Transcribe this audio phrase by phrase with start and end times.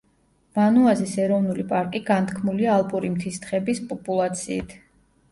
[0.59, 4.75] ვანუაზის ეროვნული პარკი განთქმულია ალპური მთის თხების პოპულაციით.